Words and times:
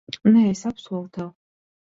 Nē, 0.29 0.45
es 0.53 0.63
apsolu 0.71 1.03
tev. 1.19 1.31